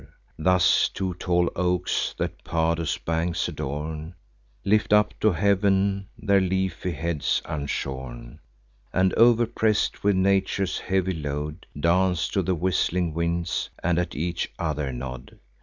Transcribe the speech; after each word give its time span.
Thus 0.39 0.89
two 0.89 1.13
tall 1.13 1.51
oaks, 1.55 2.15
that 2.17 2.43
Padus' 2.43 2.97
banks 2.97 3.47
adorn, 3.47 4.15
Lift 4.65 4.93
up 4.93 5.13
to 5.19 5.31
heav'n 5.33 6.07
their 6.17 6.41
leafy 6.41 6.93
heads 6.93 7.39
unshorn, 7.45 8.39
And, 8.91 9.13
overpress'd 9.15 9.99
with 10.03 10.15
nature's 10.15 10.79
heavy 10.79 11.13
load, 11.13 11.67
Dance 11.79 12.29
to 12.29 12.41
the 12.41 12.55
whistling 12.55 13.13
winds, 13.13 13.69
and 13.83 13.99
at 13.99 14.15
each 14.15 14.51
other 14.57 14.91
nod. 14.91 15.37